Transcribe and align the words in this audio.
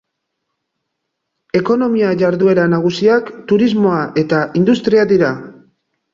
Ekonomia-jarduera 1.59 2.65
nagusiak 2.73 3.31
turismoa 3.53 4.01
eta 4.25 4.43
industria 4.63 5.07
dira. 5.15 5.33